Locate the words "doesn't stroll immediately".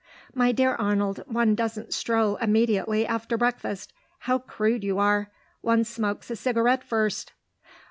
1.53-3.05